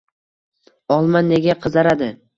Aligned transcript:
Olma 0.97 1.23
nega 1.29 1.57
qizaradi? 1.67 2.13